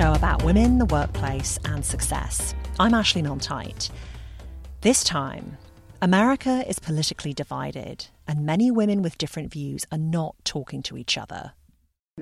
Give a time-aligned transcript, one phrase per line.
[0.00, 2.54] show about women, the workplace, and success.
[2.78, 3.90] I'm Ashley Milne-Tyte.
[4.80, 5.58] This time,
[6.00, 11.18] America is politically divided, and many women with different views are not talking to each
[11.18, 11.52] other.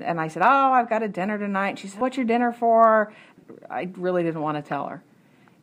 [0.03, 1.79] And I said, Oh, I've got a dinner tonight.
[1.79, 3.13] She said, What's your dinner for?
[3.69, 5.01] I really didn't want to tell her.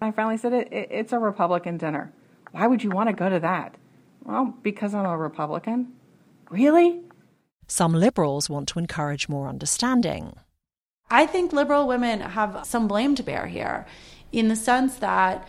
[0.01, 2.15] I finally said, it, it, It's a Republican dinner.
[2.53, 3.75] Why would you want to go to that?
[4.25, 5.93] Well, because I'm a Republican.
[6.49, 7.03] Really?
[7.69, 10.33] Some liberals want to encourage more understanding.
[11.11, 13.87] I think liberal women have some blame to bear here
[14.33, 15.47] in the sense that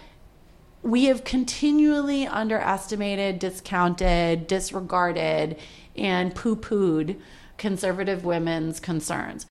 [0.84, 5.58] we have continually underestimated, discounted, disregarded,
[5.96, 7.20] and poo pooed
[7.58, 9.48] conservative women's concerns.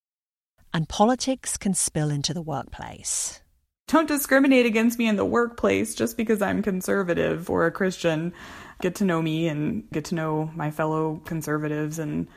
[0.73, 3.41] And politics can spill into the workplace.
[3.89, 8.33] Don't discriminate against me in the workplace just because I'm conservative or a Christian.
[8.81, 12.29] Get to know me and get to know my fellow conservatives and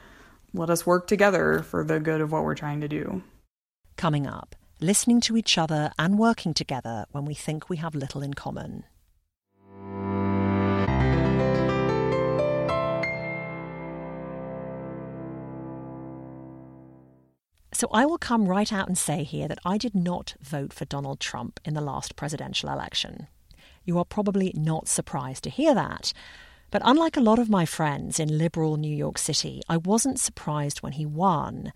[0.53, 3.21] let us work together for the good of what we're trying to do.
[3.99, 8.21] Coming up, listening to each other and working together when we think we have little
[8.21, 8.85] in common.
[17.73, 20.85] So I will come right out and say here that I did not vote for
[20.85, 23.27] Donald Trump in the last presidential election.
[23.83, 26.13] You are probably not surprised to hear that.
[26.71, 30.79] But unlike a lot of my friends in liberal New York City, I wasn't surprised
[30.79, 31.73] when he won.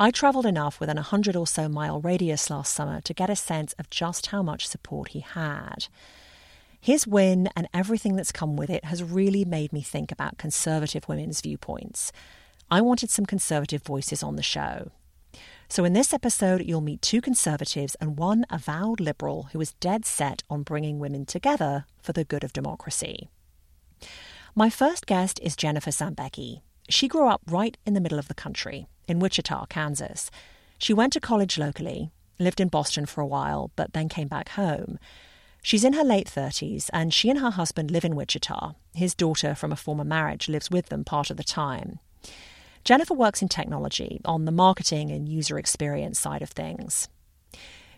[0.00, 3.34] I travelled enough within a hundred or so mile radius last summer to get a
[3.34, 5.88] sense of just how much support he had.
[6.80, 11.08] His win and everything that's come with it has really made me think about conservative
[11.08, 12.12] women's viewpoints.
[12.70, 14.92] I wanted some conservative voices on the show.
[15.68, 20.06] So, in this episode, you'll meet two conservatives and one avowed liberal who is dead
[20.06, 23.28] set on bringing women together for the good of democracy.
[24.54, 26.60] My first guest is Jennifer Sambecki.
[26.88, 30.30] She grew up right in the middle of the country, in Wichita, Kansas.
[30.78, 34.50] She went to college locally, lived in Boston for a while, but then came back
[34.50, 34.98] home.
[35.62, 38.74] She's in her late 30s, and she and her husband live in Wichita.
[38.94, 41.98] His daughter from a former marriage lives with them part of the time.
[42.84, 47.08] Jennifer works in technology on the marketing and user experience side of things.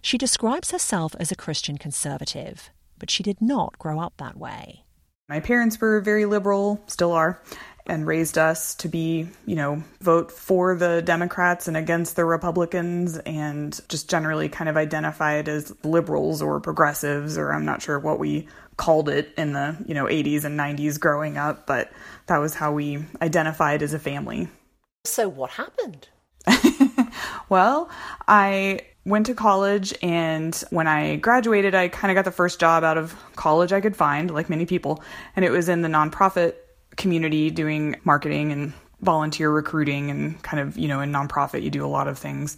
[0.02, 4.84] She describes herself as a Christian conservative, but she did not grow up that way.
[5.28, 7.40] My parents were very liberal, still are,
[7.86, 13.18] and raised us to be, you know, vote for the Democrats and against the Republicans
[13.18, 18.18] and just generally kind of identified as liberals or progressives, or I'm not sure what
[18.18, 21.90] we called it in the, you know, 80s and 90s growing up, but
[22.26, 24.48] that was how we identified as a family.
[25.04, 26.08] So, what happened?
[27.48, 27.90] well,
[28.28, 32.84] I went to college and when I graduated, I kind of got the first job
[32.84, 35.02] out of college I could find, like many people,
[35.36, 36.54] and it was in the nonprofit
[37.00, 41.84] community doing marketing and volunteer recruiting and kind of, you know, in nonprofit you do
[41.84, 42.56] a lot of things.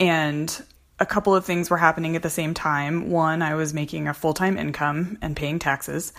[0.00, 0.50] And
[0.98, 3.10] a couple of things were happening at the same time.
[3.10, 6.14] One, I was making a full-time income and paying taxes.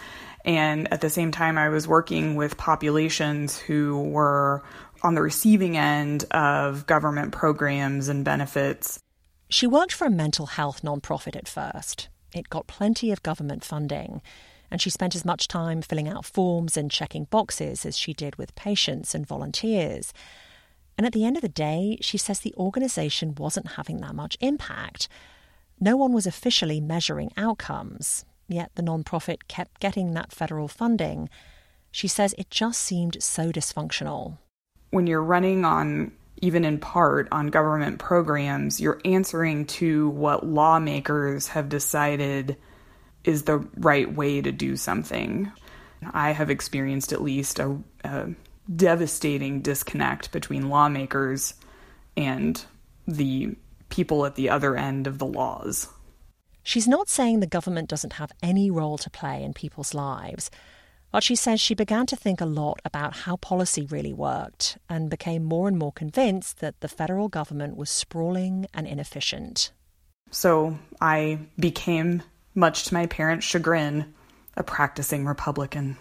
[0.45, 4.63] And at the same time, I was working with populations who were
[5.01, 8.99] on the receiving end of government programs and benefits.
[9.49, 12.09] She worked for a mental health nonprofit at first.
[12.35, 14.21] It got plenty of government funding,
[14.69, 18.35] and she spent as much time filling out forms and checking boxes as she did
[18.35, 20.13] with patients and volunteers.
[20.97, 24.37] And at the end of the day, she says the organization wasn't having that much
[24.39, 25.07] impact.
[25.79, 31.29] No one was officially measuring outcomes, yet the nonprofit kept getting that federal funding.
[31.91, 34.37] She says it just seemed so dysfunctional
[34.91, 36.11] when you're running on
[36.41, 42.55] even in part on government programs, you're answering to what lawmakers have decided
[43.27, 45.51] is the right way to do something.
[46.11, 48.29] I have experienced at least a, a
[48.73, 51.53] devastating disconnect between lawmakers
[52.15, 52.63] and
[53.07, 53.55] the
[53.89, 55.87] people at the other end of the laws.
[56.63, 60.49] She's not saying the government doesn't have any role to play in people's lives.
[61.11, 65.09] But she says she began to think a lot about how policy really worked and
[65.09, 69.71] became more and more convinced that the federal government was sprawling and inefficient.
[70.31, 72.23] So I became
[72.57, 74.13] much to my parents' chagrin,
[74.57, 75.97] a practicing Republican.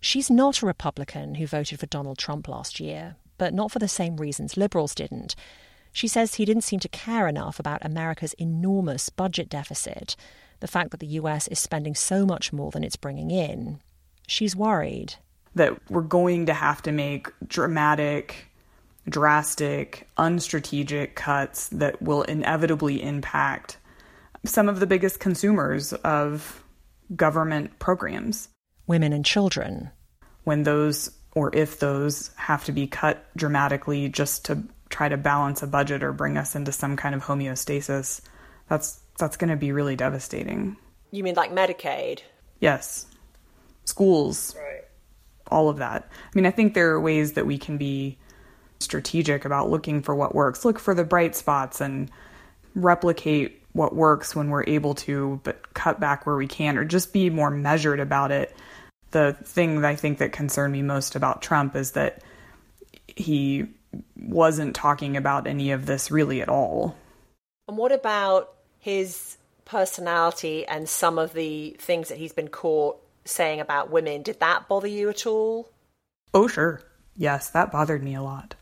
[0.00, 3.88] She's not a Republican who voted for Donald Trump last year, but not for the
[3.88, 5.34] same reasons liberals didn't.
[5.92, 10.14] She says he didn't seem to care enough about America's enormous budget deficit,
[10.60, 13.80] the fact that the US is spending so much more than it's bringing in.
[14.26, 15.14] She's worried.
[15.54, 18.48] That we're going to have to make dramatic,
[19.08, 23.78] drastic, unstrategic cuts that will inevitably impact
[24.44, 26.62] some of the biggest consumers of
[27.14, 28.48] government programs.
[28.86, 29.90] Women and children.
[30.44, 35.62] When those, or if those, have to be cut dramatically just to try to balance
[35.62, 38.20] a budget or bring us into some kind of homeostasis,
[38.68, 40.76] that's that's going to be really devastating.
[41.10, 42.20] You mean like Medicaid?
[42.60, 43.06] Yes.
[43.84, 44.54] Schools.
[44.58, 44.82] Right.
[45.50, 46.08] All of that.
[46.10, 48.18] I mean, I think there are ways that we can be
[48.80, 52.10] strategic about looking for what works, look for the bright spots and
[52.74, 57.12] replicate what works when we're able to, but cut back where we can, or just
[57.12, 58.56] be more measured about it.
[59.10, 62.22] The thing that I think that concerned me most about Trump is that
[63.06, 63.66] he
[64.16, 66.96] wasn't talking about any of this really at all.
[67.68, 73.60] And what about his personality and some of the things that he's been caught saying
[73.60, 74.22] about women?
[74.22, 75.68] Did that bother you at all?
[76.32, 76.82] Oh, sure.
[77.16, 78.54] Yes, that bothered me a lot.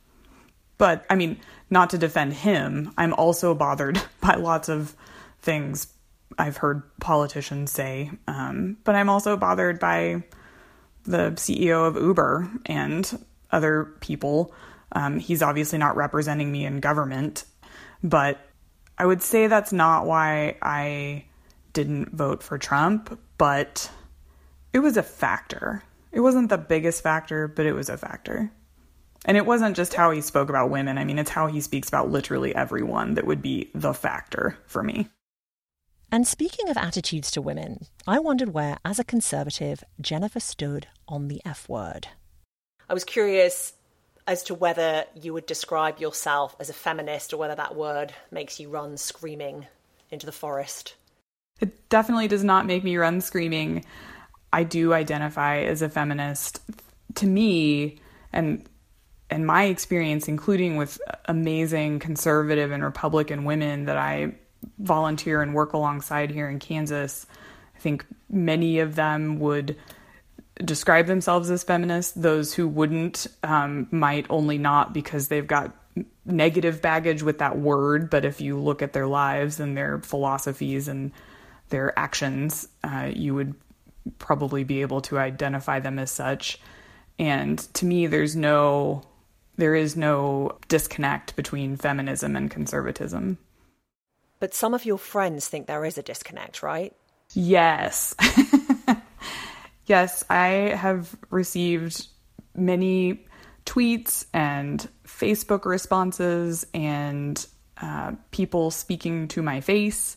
[0.78, 1.38] But, I mean,
[1.72, 4.94] not to defend him, I'm also bothered by lots of
[5.40, 5.88] things
[6.38, 8.10] I've heard politicians say.
[8.28, 10.22] Um, but I'm also bothered by
[11.04, 14.54] the CEO of Uber and other people
[14.92, 17.44] um, he's obviously not representing me in government,
[18.02, 18.38] but
[18.98, 21.24] I would say that's not why I
[21.72, 23.90] didn't vote for Trump, but
[24.72, 25.82] it was a factor.
[26.12, 28.52] It wasn't the biggest factor, but it was a factor.
[29.24, 30.98] And it wasn't just how he spoke about women.
[30.98, 34.82] I mean, it's how he speaks about literally everyone that would be the factor for
[34.82, 35.08] me.
[36.10, 41.28] And speaking of attitudes to women, I wondered where, as a conservative, Jennifer stood on
[41.28, 42.08] the F word.
[42.88, 43.72] I was curious
[44.26, 48.60] as to whether you would describe yourself as a feminist or whether that word makes
[48.60, 49.66] you run screaming
[50.10, 50.94] into the forest.
[51.60, 53.84] It definitely does not make me run screaming.
[54.52, 56.60] I do identify as a feminist.
[57.16, 58.00] To me,
[58.32, 58.68] and
[59.32, 64.34] and my experience, including with amazing conservative and Republican women that I
[64.78, 67.26] volunteer and work alongside here in Kansas,
[67.76, 69.76] I think many of them would
[70.64, 72.12] describe themselves as feminists.
[72.12, 75.74] Those who wouldn't um, might only not because they've got
[76.24, 78.10] negative baggage with that word.
[78.10, 81.12] But if you look at their lives and their philosophies and
[81.70, 83.54] their actions, uh, you would
[84.18, 86.60] probably be able to identify them as such.
[87.18, 89.02] And to me, there's no,
[89.56, 93.38] there is no disconnect between feminism and conservatism.
[94.40, 96.94] But some of your friends think there is a disconnect, right?
[97.34, 98.14] Yes.
[99.86, 100.46] yes, I
[100.76, 102.08] have received
[102.56, 103.24] many
[103.64, 107.46] tweets and Facebook responses and
[107.80, 110.16] uh, people speaking to my face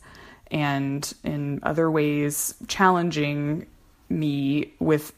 [0.51, 3.65] and in other ways challenging
[4.09, 5.13] me with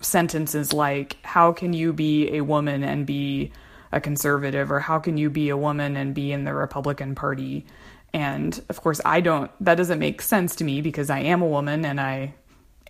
[0.00, 3.52] sentences like, How can you be a woman and be
[3.92, 4.70] a conservative?
[4.70, 7.64] Or how can you be a woman and be in the Republican Party?
[8.12, 11.46] And of course, I don't, that doesn't make sense to me because I am a
[11.46, 12.34] woman and I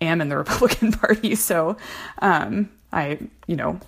[0.01, 1.35] am in the Republican Party.
[1.35, 1.77] So
[2.21, 3.79] um, I, you know,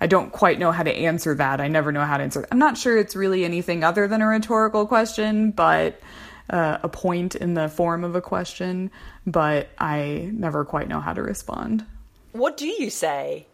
[0.00, 1.60] I don't quite know how to answer that.
[1.60, 2.46] I never know how to answer.
[2.50, 6.00] I'm not sure it's really anything other than a rhetorical question, but
[6.48, 8.90] uh, a point in the form of a question.
[9.26, 11.84] But I never quite know how to respond.
[12.32, 13.46] What do you say?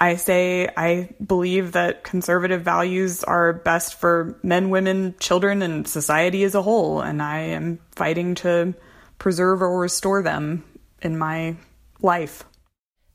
[0.00, 6.42] I say I believe that conservative values are best for men, women, children, and society
[6.42, 8.74] as a whole, and I am fighting to
[9.18, 10.64] preserve or restore them
[11.02, 11.56] in my
[12.00, 12.44] life.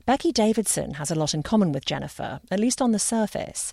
[0.06, 3.72] Becky Davidson has a lot in common with Jennifer, at least on the surface.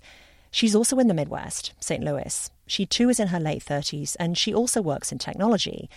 [0.50, 2.02] She's also in the Midwest, St.
[2.02, 2.50] Louis.
[2.66, 5.88] She too is in her late 30s, and she also works in technology.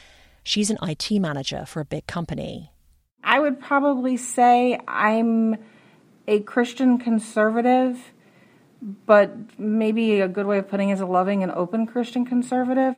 [0.43, 2.71] She's an IT manager for a big company.
[3.23, 5.57] I would probably say I'm
[6.27, 8.13] a Christian conservative,
[8.81, 12.95] but maybe a good way of putting it is a loving and open Christian conservative.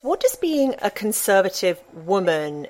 [0.00, 2.66] What does being a conservative woman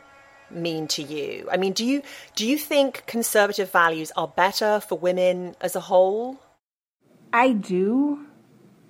[0.51, 1.49] mean to you?
[1.51, 2.03] I mean, do you
[2.37, 6.39] do you think conservative values are better for women as a whole?
[7.33, 8.27] I do.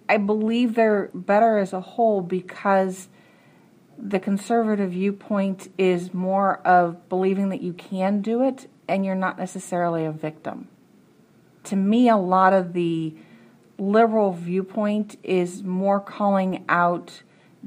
[0.09, 3.09] I believe they're better as a whole because
[4.05, 9.39] the conservative viewpoint is more of believing that you can do it and you're not
[9.39, 10.67] necessarily a victim.
[11.65, 13.15] To me, a lot of the
[13.79, 17.23] liberal viewpoint is more calling out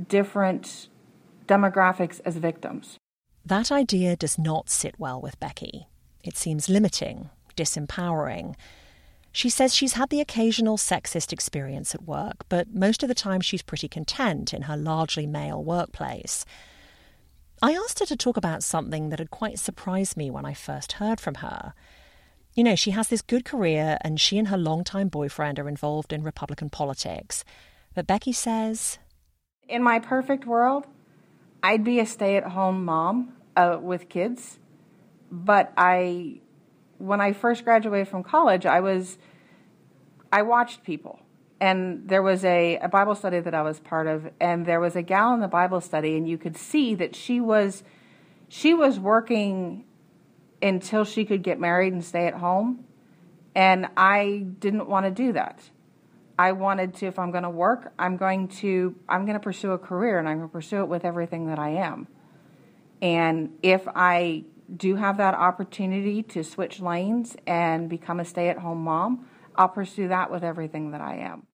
[0.10, 0.90] different
[1.48, 2.98] demographics as victims.
[3.46, 5.88] That idea does not sit well with Becky.
[6.22, 8.56] It seems limiting, disempowering.
[9.36, 13.42] She says she's had the occasional sexist experience at work, but most of the time
[13.42, 16.46] she's pretty content in her largely male workplace.
[17.62, 20.94] I asked her to talk about something that had quite surprised me when I first
[20.94, 21.74] heard from her.
[22.54, 26.14] You know, she has this good career, and she and her longtime boyfriend are involved
[26.14, 27.44] in Republican politics.
[27.94, 29.00] But Becky says.
[29.68, 30.88] In my perfect world,
[31.62, 34.60] I'd be a stay at home mom uh, with kids.
[35.30, 36.40] But I
[36.98, 39.18] when I first graduated from college, I was
[40.32, 41.20] I watched people.
[41.62, 44.98] And there was a, a Bible study that I was part of, and there was
[44.98, 47.84] a gal in the Bible study, and you could see that she was
[48.50, 49.86] she was working
[50.62, 52.86] until she could get married and stay at home.
[53.54, 55.62] And I didn't want to do that.
[56.38, 59.72] I wanted to, if I'm going to work, I'm going to, I'm going to pursue
[59.72, 62.08] a career and I'm going to pursue it with everything that I am.
[63.02, 68.60] And if I do have that opportunity to switch lanes and become a stay at
[68.60, 71.48] home mom, I'll pursue that with everything that I am.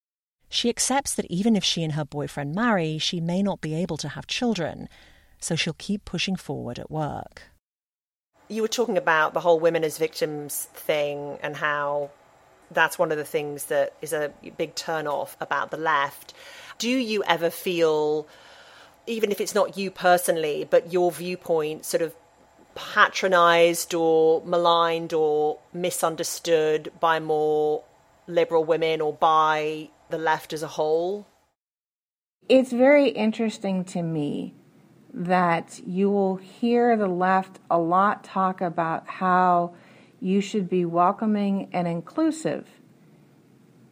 [0.49, 3.97] She accepts that even if she and her boyfriend marry, she may not be able
[3.97, 4.89] to have children,
[5.39, 7.43] so she'll keep pushing forward at work.
[8.49, 12.11] You were talking about the whole women as victims thing and how
[12.69, 16.33] that's one of the things that is a big turn off about the left.
[16.79, 18.27] Do you ever feel,
[19.07, 22.13] even if it's not you personally, but your viewpoint sort of
[22.75, 27.83] patronized or maligned or misunderstood by more
[28.27, 31.27] liberal women or by the left as a whole?
[32.47, 34.53] It's very interesting to me
[35.13, 39.73] that you will hear the left a lot talk about how
[40.19, 42.67] you should be welcoming and inclusive.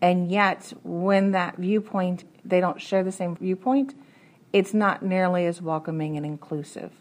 [0.02, 3.96] And yet, when that viewpoint, they don't share the same viewpoint,
[4.54, 6.92] it's not nearly as welcoming and inclusive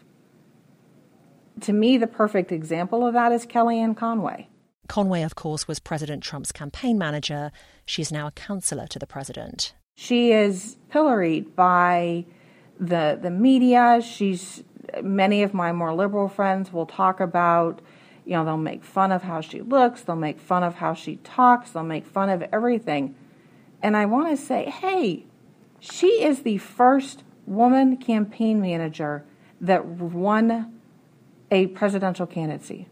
[1.63, 4.47] to me, the perfect example of that is Kellyanne Conway.
[4.87, 7.51] Conway, of course, was President Trump's campaign manager.
[7.85, 9.73] She's now a counselor to the president.
[9.95, 12.25] She is pilloried by
[12.79, 14.01] the the media.
[14.01, 14.63] She's
[15.03, 17.81] many of my more liberal friends will talk about,
[18.25, 21.17] you know, they'll make fun of how she looks, they'll make fun of how she
[21.17, 23.15] talks, they'll make fun of everything.
[23.81, 25.25] And I want to say, hey,
[25.79, 29.25] she is the first woman campaign manager
[29.61, 30.78] that won
[31.51, 32.87] a presidential candidacy.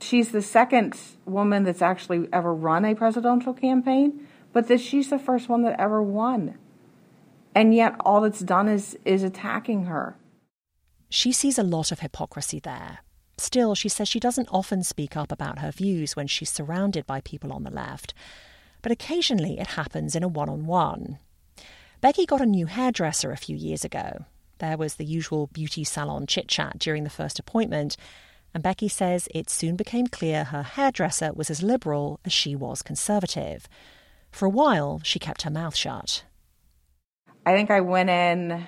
[0.00, 0.96] She's the second
[1.26, 5.78] woman that's actually ever run a presidential campaign, but that she's the first one that
[5.78, 6.56] ever won.
[7.54, 10.16] And yet all that's done is is attacking her.
[11.08, 13.00] She sees a lot of hypocrisy there.
[13.36, 17.20] Still, she says she doesn't often speak up about her views when she's surrounded by
[17.20, 18.14] people on the left,
[18.82, 21.18] but occasionally it happens in a one on one.
[22.00, 24.24] Becky got a new hairdresser a few years ago,
[24.60, 27.96] there was the usual beauty salon chit chat during the first appointment,
[28.54, 32.82] and Becky says it soon became clear her hairdresser was as liberal as she was
[32.82, 33.68] conservative.
[34.30, 36.24] For a while, she kept her mouth shut.
[37.44, 38.66] I think I went in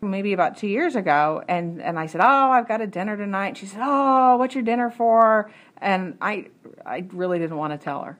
[0.00, 3.56] maybe about two years ago and, and I said, Oh, I've got a dinner tonight.
[3.56, 5.50] She said, Oh, what's your dinner for?
[5.78, 6.48] And I
[6.84, 8.18] I really didn't want to tell her.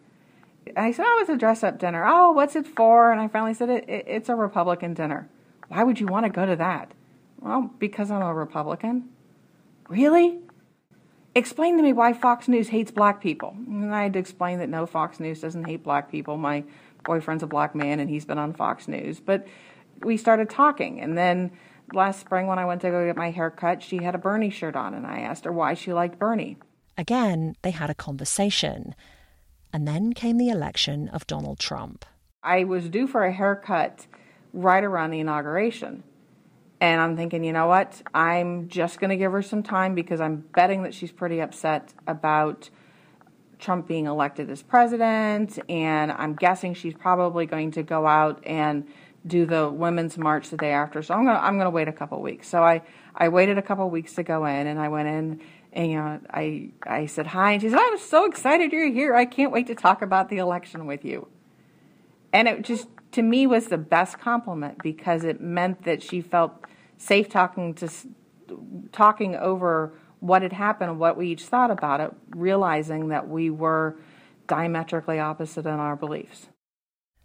[0.67, 2.05] And I said, Oh, it's a dress up dinner.
[2.07, 3.11] Oh, what's it for?
[3.13, 5.29] And I finally said, it, it, It's a Republican dinner.
[5.69, 6.93] Why would you want to go to that?
[7.43, 9.09] Well, because I'm a Republican.
[9.89, 10.39] Really?
[11.35, 13.57] Explain to me why Fox News hates black people.
[13.67, 16.37] And I had to explain that no, Fox News doesn't hate black people.
[16.37, 16.63] My
[17.05, 19.19] boyfriend's a black man and he's been on Fox News.
[19.19, 19.47] But
[20.03, 21.01] we started talking.
[21.01, 21.51] And then
[21.93, 24.51] last spring, when I went to go get my hair cut, she had a Bernie
[24.51, 24.95] shirt on.
[24.95, 26.59] And I asked her why she liked Bernie.
[26.97, 28.95] Again, they had a conversation.
[29.73, 32.05] And then came the election of Donald Trump.
[32.43, 34.07] I was due for a haircut
[34.53, 36.05] right around the inauguration.
[36.83, 38.03] And I'm thinking, you know what?
[38.13, 41.95] I'm just going to give her some time because I'm betting that she's pretty upset
[42.09, 42.71] about
[43.61, 45.61] Trump being elected as president.
[45.69, 48.89] And I'm guessing she's probably going to go out and
[49.25, 51.05] do the women's march the day after.
[51.05, 52.49] So I'm going to, I'm going to wait a couple weeks.
[52.49, 52.83] So I,
[53.15, 55.41] I waited a couple weeks to go in and I went in
[55.73, 59.15] and, you know, I, I said hi and she said, I'm so excited you're here.
[59.15, 61.29] I can't wait to talk about the election with you.
[62.33, 66.65] And it just, to me, was the best compliment because it meant that she felt
[67.03, 67.89] safe talking to
[68.93, 73.97] talking over what had happened, what we each thought about it, realizing that we were
[74.47, 76.49] diametrically opposite in our beliefs.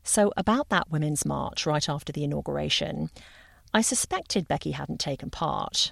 [0.04, 3.10] So, about that Women's March right after the inauguration,
[3.74, 5.92] I suspected Becky hadn't taken part.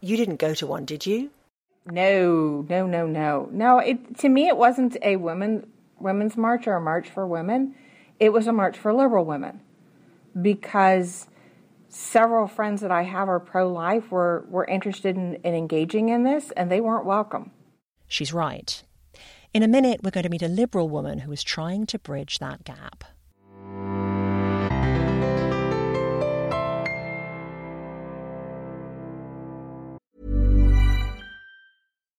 [0.00, 1.30] You didn't go to one, did you?
[1.86, 3.48] No, no, no, no.
[3.52, 7.74] No, it to me it wasn't a women women's march or a march for women.
[8.18, 9.60] It was a march for liberal women.
[10.40, 11.26] Because
[11.90, 16.24] several friends that I have are pro life were, were interested in, in engaging in
[16.24, 17.50] this, and they weren't welcome.
[18.08, 18.82] She's right.
[19.52, 22.38] In a minute, we're going to meet a liberal woman who is trying to bridge
[22.38, 23.04] that gap.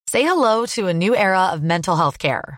[0.07, 2.57] Say hello to a new era of mental health care.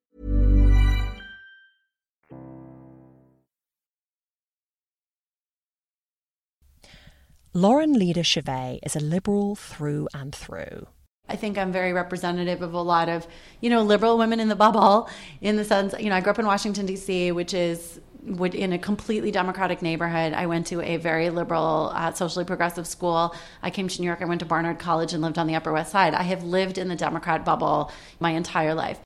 [7.53, 10.87] Lauren Leader Chivée is a liberal through and through.
[11.27, 13.27] I think I'm very representative of a lot of,
[13.59, 15.09] you know, liberal women in the bubble
[15.41, 18.71] in the sense, you know, I grew up in Washington, D.C., which is would in
[18.71, 20.31] a completely democratic neighborhood.
[20.31, 23.35] I went to a very liberal, uh, socially progressive school.
[23.61, 24.21] I came to New York.
[24.21, 26.13] I went to Barnard College and lived on the Upper West Side.
[26.13, 28.99] I have lived in the Democrat bubble my entire life.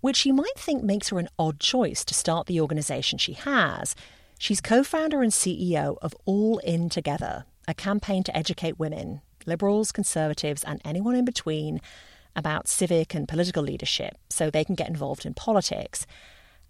[0.00, 3.94] Which you might think makes her an odd choice to start the organization she has.
[4.38, 9.92] She's co founder and CEO of All In Together, a campaign to educate women, liberals,
[9.92, 11.80] conservatives, and anyone in between,
[12.36, 16.06] about civic and political leadership so they can get involved in politics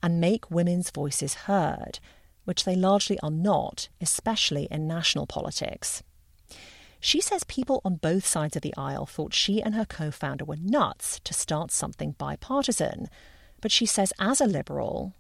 [0.03, 1.99] and make women's voices heard,
[2.45, 6.03] which they largely are not, especially in national politics.
[7.01, 10.45] She says people on both sides of the aisle thought she and her co founder
[10.45, 13.09] were nuts to start something bipartisan.
[13.63, 15.15] But she says, as a liberal,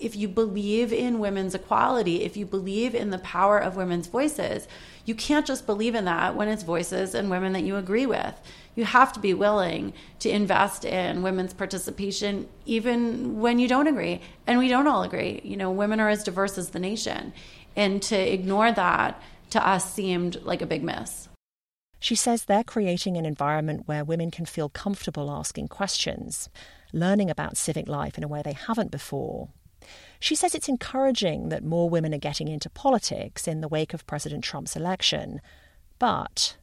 [0.00, 4.68] if you believe in women's equality, if you believe in the power of women's voices,
[5.04, 8.34] you can't just believe in that when it's voices and women that you agree with.
[8.74, 14.20] You have to be willing to invest in women's participation even when you don't agree.
[14.46, 15.40] And we don't all agree.
[15.42, 17.32] You know, women are as diverse as the nation.
[17.74, 21.28] And to ignore that to us seemed like a big miss.
[22.00, 26.48] She says they're creating an environment where women can feel comfortable asking questions,
[26.92, 29.48] learning about civic life in a way they haven't before,
[30.20, 34.06] she says it's encouraging that more women are getting into politics in the wake of
[34.06, 35.40] President Trump's election.
[35.98, 36.56] But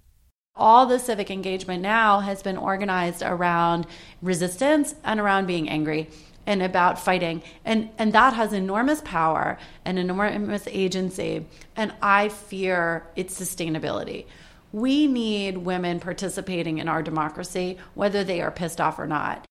[0.56, 3.88] all the civic engagement now has been organized around
[4.22, 6.10] resistance and around being angry
[6.46, 7.42] and about fighting.
[7.66, 11.46] And and that has enormous power and enormous agency.
[11.76, 14.26] And i fear its sustainability.
[14.72, 19.46] We need women participating in our democracy whether they are pissed off or not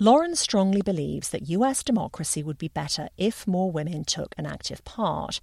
[0.00, 4.84] Lauren strongly believes that US democracy would be better if more women took an active
[4.84, 5.40] part.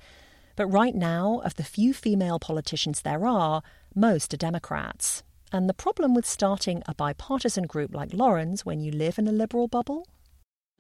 [0.57, 3.63] But right now, of the few female politicians there are,
[3.95, 5.23] most are Democrats.
[5.53, 9.31] And the problem with starting a bipartisan group like Lauren's when you live in a
[9.31, 10.05] liberal bubble?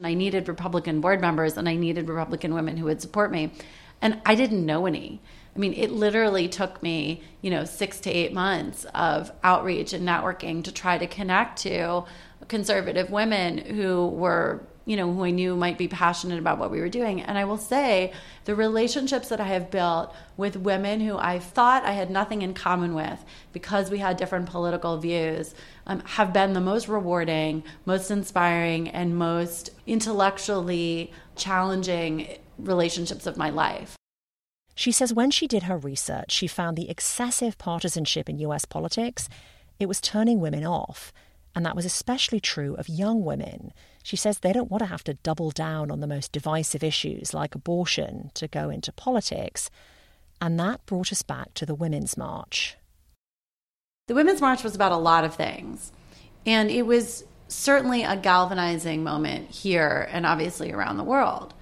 [0.03, 3.53] I needed Republican board members and I needed Republican women who would support me.
[4.01, 5.21] And I didn't know any.
[5.55, 10.07] I mean, it literally took me, you know, six to eight months of outreach and
[10.07, 12.05] networking to try to connect to
[12.47, 16.79] conservative women who were you know who I knew might be passionate about what we
[16.79, 17.21] were doing.
[17.21, 18.11] And I will say
[18.45, 22.53] the relationships that I have built with women who I thought I had nothing in
[22.53, 23.23] common with
[23.53, 25.53] because we had different political views
[25.85, 33.49] um, have been the most rewarding most inspiring and most intellectually challenging relationships of my
[33.49, 33.95] life.
[34.73, 39.29] She says when she did her research she found the excessive partisanship in US politics
[39.79, 41.13] it was turning women off
[41.55, 43.73] and that was especially true of young women.
[44.03, 47.33] She says they don't want to have to double down on the most divisive issues
[47.33, 49.69] like abortion to go into politics.
[50.39, 52.77] And that brought us back to the Women's March.
[54.07, 55.91] The Women's March was about a lot of things.
[56.45, 61.53] And it was certainly a galvanizing moment here and obviously around the world.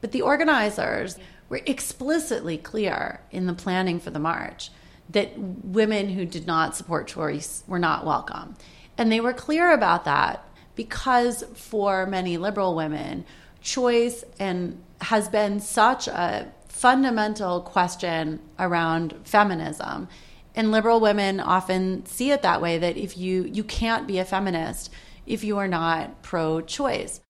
[0.00, 1.16] But the organizers
[1.48, 4.70] were explicitly clear in the planning for the march
[5.10, 8.56] that women who did not support choice were not welcome.
[8.98, 13.24] And they were clear about that because for many liberal women,
[13.60, 20.08] choice and has been such a fundamental question around feminism.
[20.54, 24.24] And liberal women often see it that way that if you you can't be a
[24.24, 24.90] feminist
[25.26, 27.20] if you are not pro choice.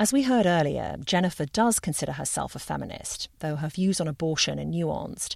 [0.00, 4.60] As we heard earlier, Jennifer does consider herself a feminist, though her views on abortion
[4.60, 5.34] are nuanced.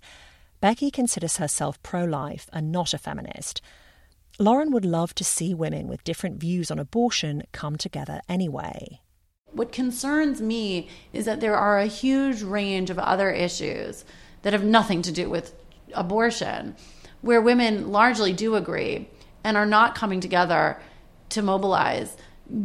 [0.61, 3.61] Becky considers herself pro life and not a feminist.
[4.39, 9.01] Lauren would love to see women with different views on abortion come together anyway.
[9.53, 14.05] What concerns me is that there are a huge range of other issues
[14.41, 15.55] that have nothing to do with
[15.93, 16.75] abortion,
[17.21, 19.09] where women largely do agree
[19.45, 20.81] and are not coming together
[21.29, 22.17] to mobilize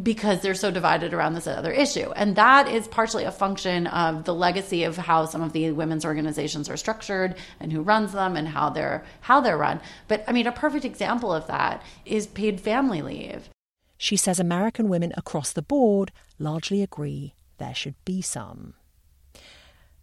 [0.04, 2.12] because they're so divided around this other issue.
[2.12, 6.06] And that is partially a function of the legacy of how some of the women's
[6.06, 9.80] organizations are structured and who runs them and how they're how they're run.
[10.08, 13.50] But I mean a perfect example of that is paid family leave.
[13.98, 18.74] She says American women across the board largely agree there should be some.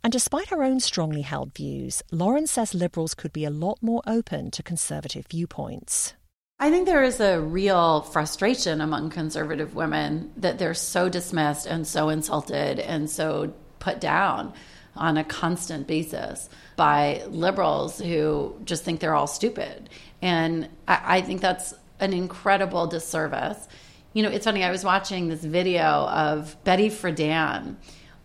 [0.03, 4.03] And despite her own strongly held views, Lauren says liberals could be a lot more
[4.07, 6.15] open to conservative viewpoints.
[6.59, 11.85] I think there is a real frustration among conservative women that they're so dismissed and
[11.87, 14.55] so insulted and so put down
[14.97, 19.91] on a constant basis by liberals who just think they're all stupid.
[20.23, 23.67] And I, I think that's an incredible disservice.
[24.13, 27.75] You know, it's funny, I was watching this video of Betty Friedan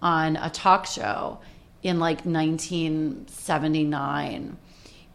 [0.04, 1.40] on a talk show
[1.82, 4.58] in like 1979.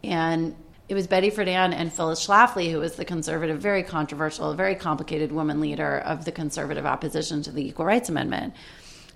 [0.03, 0.57] And
[0.89, 5.33] it was Betty Friedan and Phyllis Schlafly, who was the conservative, very controversial, very complicated
[5.33, 8.55] woman leader of the conservative opposition to the Equal Rights Amendment.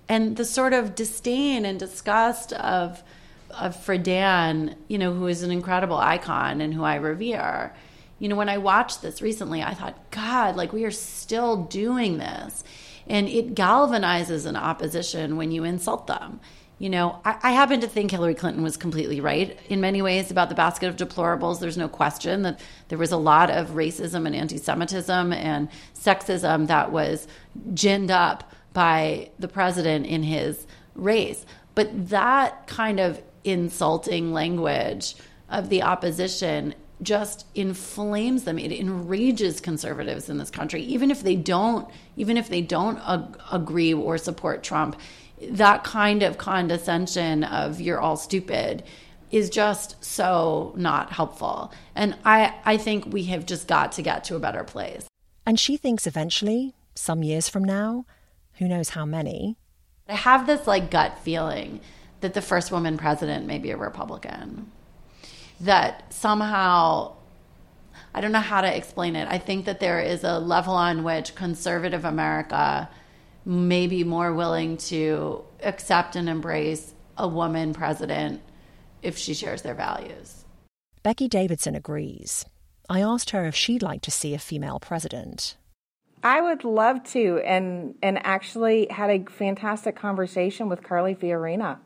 [0.07, 3.03] And the sort of disdain and disgust of
[3.51, 7.73] of Friedan, you know, who is an incredible icon and who I revere.
[8.19, 12.17] You know, when I watched this recently, I thought, God, like we are still doing
[12.17, 12.63] this.
[13.07, 16.39] And it galvanizes an opposition when you insult them
[16.79, 20.31] you know, I, I, happen to think Hillary Clinton was completely right in many ways
[20.31, 21.59] about the basket of deplorables.
[21.59, 26.67] There's no question that there was a lot of racism and anti Semitism and sexism
[26.67, 27.27] that was
[27.73, 30.65] ginned up by the president in his
[30.95, 31.45] race.
[31.75, 35.15] But that kind of insulting language
[35.49, 41.35] of the opposition just inflames them it enrages conservatives in this country even if they
[41.35, 44.99] don't even if they don't ag- agree or support trump
[45.41, 48.83] that kind of condescension of you're all stupid
[49.31, 51.71] is just so not helpful.
[51.95, 55.07] And I, I think we have just got to get to a better place.
[55.45, 58.05] And she thinks eventually, some years from now,
[58.55, 59.55] who knows how many.
[60.07, 61.79] I have this like gut feeling
[62.21, 64.71] that the first woman president may be a Republican.
[65.61, 67.13] That somehow,
[68.13, 69.27] I don't know how to explain it.
[69.29, 72.89] I think that there is a level on which conservative America
[73.45, 78.41] may be more willing to accept and embrace a woman president
[79.01, 80.45] if she shares their values.
[81.03, 82.45] Becky Davidson agrees.
[82.89, 85.55] I asked her if she'd like to see a female president.
[86.23, 91.79] I would love to, and and actually had a fantastic conversation with Carly Fiorina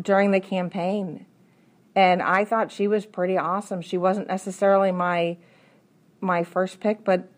[0.00, 1.26] during the campaign,
[1.96, 3.82] and I thought she was pretty awesome.
[3.82, 5.36] She wasn't necessarily my
[6.20, 7.28] my first pick, but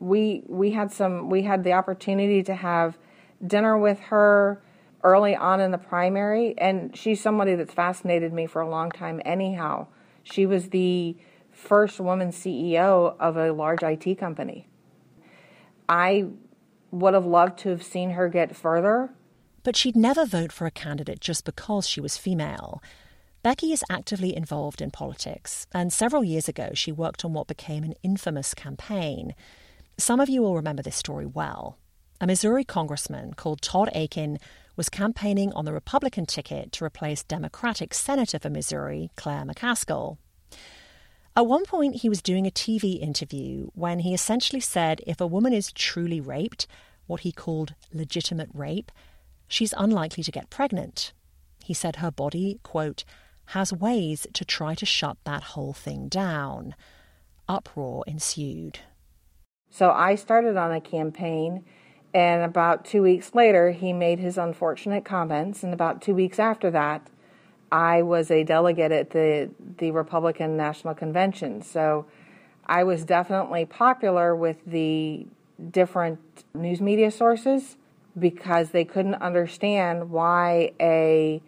[0.00, 2.98] we we had some we had the opportunity to have
[3.44, 4.62] dinner with her
[5.04, 9.20] early on in the primary and she's somebody that's fascinated me for a long time
[9.24, 9.86] anyhow.
[10.22, 11.16] She was the
[11.50, 14.68] first woman CEO of a large IT company.
[15.88, 16.26] I
[16.90, 19.10] would have loved to have seen her get further.
[19.62, 22.82] But she'd never vote for a candidate just because she was female.
[23.42, 27.84] Becky is actively involved in politics, and several years ago she worked on what became
[27.84, 29.34] an infamous campaign.
[30.00, 31.76] Some of you will remember this story well.
[32.20, 34.38] A Missouri congressman called Todd Akin
[34.76, 40.18] was campaigning on the Republican ticket to replace Democratic Senator for Missouri, Claire McCaskill.
[41.34, 45.26] At one point, he was doing a TV interview when he essentially said if a
[45.26, 46.68] woman is truly raped,
[47.08, 48.92] what he called legitimate rape,
[49.48, 51.12] she's unlikely to get pregnant.
[51.64, 53.04] He said her body, quote,
[53.46, 56.76] has ways to try to shut that whole thing down.
[57.48, 58.78] Uproar ensued.
[59.70, 61.64] So I started on a campaign,
[62.14, 65.62] and about two weeks later, he made his unfortunate comments.
[65.62, 67.08] And about two weeks after that,
[67.70, 71.60] I was a delegate at the, the Republican National Convention.
[71.62, 72.06] So
[72.66, 75.26] I was definitely popular with the
[75.70, 77.76] different news media sources
[78.18, 81.42] because they couldn't understand why a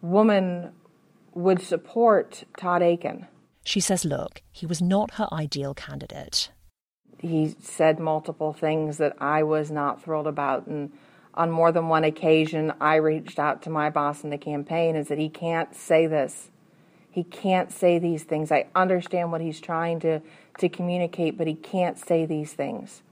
[0.00, 0.70] woman
[1.34, 3.26] would support Todd Akin.
[3.64, 6.50] She says, look, he was not her ideal candidate
[7.24, 10.66] he said multiple things that I was not thrilled about.
[10.66, 10.92] And
[11.34, 15.06] on more than one occasion, I reached out to my boss in the campaign and
[15.06, 16.50] said, he can't say this.
[17.10, 18.50] He can't say these things.
[18.50, 20.20] I understand what he's trying to,
[20.58, 23.02] to communicate, but he can't say these things.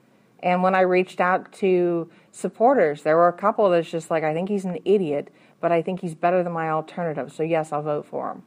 [0.43, 4.35] And when I reached out to supporters, there were a couple that's just like, I
[4.35, 7.33] think he's an idiot, but I think he's better than my alternative.
[7.33, 8.43] So, yes, I'll vote for him.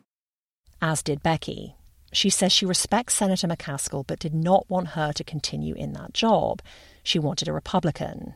[0.82, 1.75] As did Becky.
[2.15, 6.13] She says she respects Senator McCaskill but did not want her to continue in that
[6.13, 6.62] job.
[7.04, 8.36] She wanted a Republican.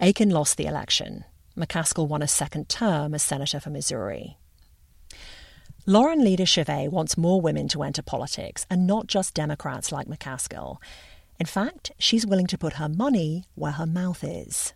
[0.00, 1.24] Akin lost the election.
[1.58, 4.38] McCaskill won a second term as Senator for Missouri.
[5.86, 10.76] Lauren Leader Chivée wants more women to enter politics and not just Democrats like McCaskill.
[11.40, 14.72] In fact, she's willing to put her money where her mouth is.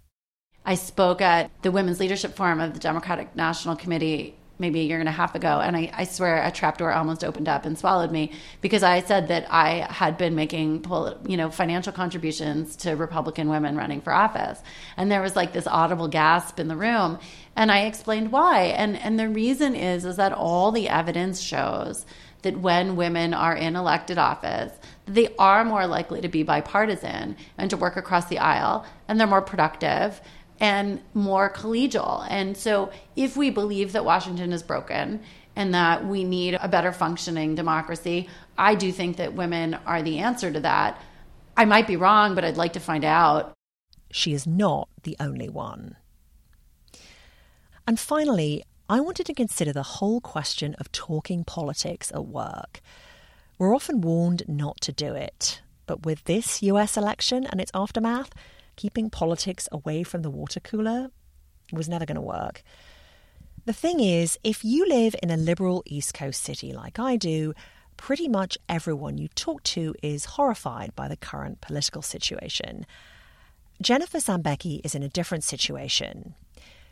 [0.64, 5.00] I spoke at the Women's Leadership Forum of the Democratic National Committee maybe a year
[5.00, 8.10] and a half ago, and I, I swear a trapdoor almost opened up and swallowed
[8.10, 10.84] me because I said that I had been making
[11.26, 14.60] you know financial contributions to Republican women running for office,
[14.96, 17.18] and there was like this audible gasp in the room,
[17.54, 22.06] and I explained why, and and the reason is is that all the evidence shows
[22.42, 24.72] that when women are in elected office
[25.06, 29.26] they are more likely to be bipartisan and to work across the aisle and they're
[29.26, 30.20] more productive
[30.60, 32.26] and more collegial.
[32.28, 35.22] And so, if we believe that Washington is broken
[35.54, 40.18] and that we need a better functioning democracy, I do think that women are the
[40.18, 41.00] answer to that.
[41.56, 43.52] I might be wrong, but I'd like to find out.
[44.10, 45.96] She is not the only one.
[47.86, 52.80] And finally, I wanted to consider the whole question of talking politics at work.
[53.58, 58.30] We're often warned not to do it, but with this US election and its aftermath,
[58.76, 61.10] keeping politics away from the water cooler
[61.72, 62.62] was never going to work.
[63.64, 67.52] The thing is, if you live in a liberal East Coast city like I do,
[67.96, 72.86] pretty much everyone you talk to is horrified by the current political situation.
[73.82, 76.34] Jennifer Sambecki is in a different situation.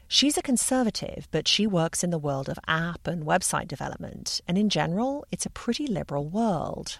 [0.09, 4.59] She's a conservative, but she works in the world of app and website development, and
[4.59, 6.99] in general, it's a pretty liberal world.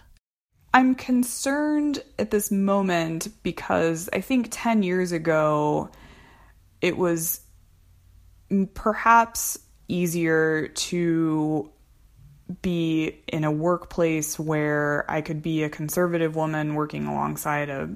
[0.75, 5.89] I'm concerned at this moment because I think 10 years ago
[6.81, 7.39] it was
[8.73, 9.57] perhaps
[9.87, 11.71] easier to
[12.61, 17.95] be in a workplace where I could be a conservative woman working alongside a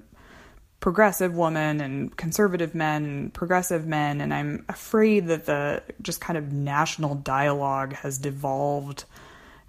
[0.79, 6.37] progressive woman and conservative men and progressive men and I'm afraid that the just kind
[6.37, 9.03] of national dialogue has devolved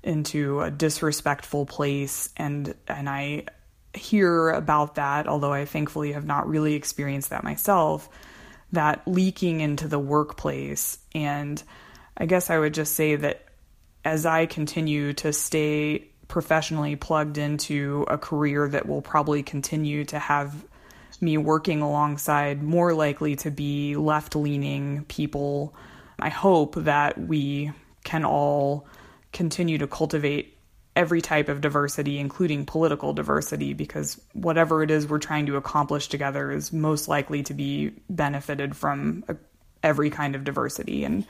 [0.03, 3.45] into a disrespectful place and and I
[3.93, 8.09] hear about that although I thankfully have not really experienced that myself
[8.73, 11.63] that leaking into the workplace and
[12.17, 13.45] I guess I would just say that
[14.05, 20.19] as I continue to stay professionally plugged into a career that will probably continue to
[20.19, 20.65] have
[21.21, 25.75] me working alongside more likely to be left leaning people.
[26.19, 27.73] I hope that we
[28.05, 28.87] can all
[29.33, 30.57] continue to cultivate
[30.97, 36.09] every type of diversity, including political diversity, because whatever it is we're trying to accomplish
[36.09, 39.37] together is most likely to be benefited from a,
[39.83, 41.25] every kind of diversity, and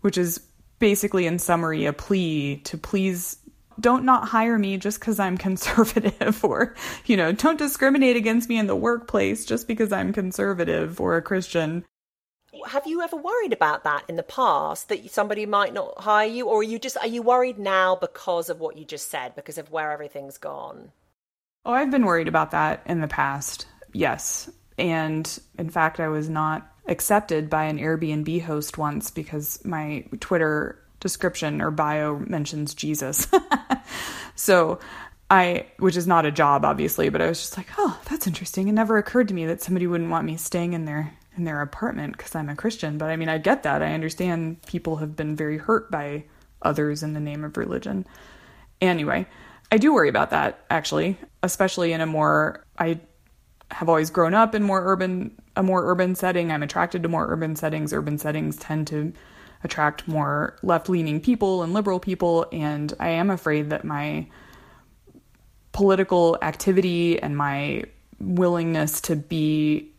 [0.00, 0.38] which is
[0.78, 3.36] basically, in summary, a plea to please
[3.80, 6.74] don't not hire me just because I'm conservative, or,
[7.06, 11.22] you know, don't discriminate against me in the workplace just because I'm conservative or a
[11.22, 11.84] Christian
[12.68, 16.48] have you ever worried about that in the past that somebody might not hire you?
[16.48, 19.58] Or are you just are you worried now because of what you just said because
[19.58, 20.92] of where everything's gone?
[21.64, 24.50] Oh i've been worried about that in the past yes.
[24.78, 30.82] And in fact i was not accepted by an airbnb host once because my twitter
[30.98, 33.28] description or bio mentions jesus.
[34.34, 34.78] So
[35.30, 38.68] I, which is not a job, obviously, but I was just like, oh, that's interesting.
[38.68, 41.62] It never occurred to me that somebody wouldn't want me staying in their in their
[41.62, 42.98] apartment because I'm a Christian.
[42.98, 43.82] But I mean, I get that.
[43.82, 46.24] I understand people have been very hurt by
[46.60, 48.06] others in the name of religion.
[48.80, 49.26] Anyway,
[49.70, 53.00] I do worry about that actually, especially in a more I
[53.70, 56.52] have always grown up in more urban a more urban setting.
[56.52, 57.92] I'm attracted to more urban settings.
[57.92, 59.12] Urban settings tend to
[59.64, 64.26] attract more left-leaning people and liberal people and I am afraid that my
[65.70, 67.84] political activity and my
[68.18, 69.92] willingness to be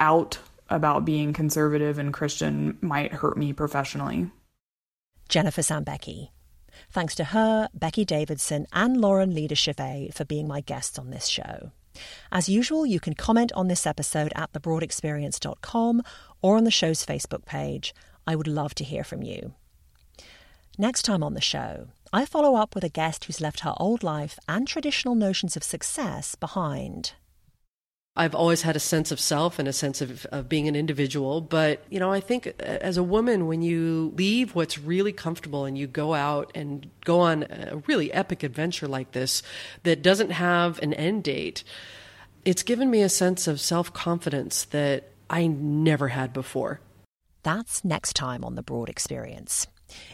[0.00, 4.30] out about being conservative and Christian might hurt me professionally.
[5.28, 6.30] Jennifer Sambecki.
[6.90, 11.26] Thanks to her, Becky Davidson, and Lauren Leader Chivée for being my guests on this
[11.26, 11.70] show.
[12.32, 16.02] As usual, you can comment on this episode at thebroadexperience.com
[16.42, 17.94] or on the show's Facebook page.
[18.26, 19.54] I would love to hear from you.
[20.76, 24.02] Next time on the show, I follow up with a guest who's left her old
[24.02, 27.12] life and traditional notions of success behind.
[28.16, 31.40] I've always had a sense of self and a sense of, of being an individual.
[31.40, 35.64] But, you know, I think uh, as a woman, when you leave what's really comfortable
[35.64, 39.42] and you go out and go on a really epic adventure like this
[39.82, 41.64] that doesn't have an end date,
[42.44, 46.80] it's given me a sense of self confidence that I never had before.
[47.42, 49.66] That's next time on The Broad Experience.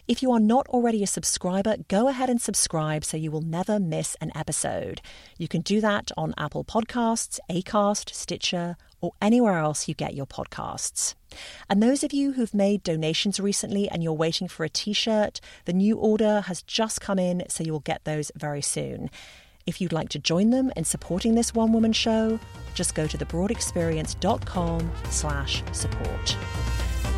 [0.08, 3.78] If you are not already a subscriber, go ahead and subscribe so you will never
[3.78, 5.00] miss an episode.
[5.38, 10.26] You can do that on Apple Podcasts, Acast, Stitcher, or anywhere else you get your
[10.26, 11.14] podcasts.
[11.68, 15.40] And those of you who've made donations recently and you're waiting for a t shirt,
[15.64, 19.10] the new order has just come in, so you will get those very soon.
[19.66, 22.40] If you'd like to join them in supporting this one woman show,
[22.74, 26.36] just go to thebroadexperience.com slash support.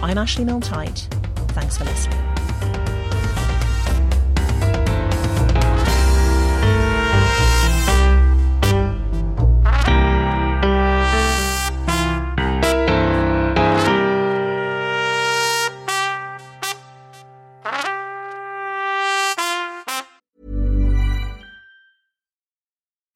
[0.02, 2.31] I'm Ashley Milne Thanks for listening.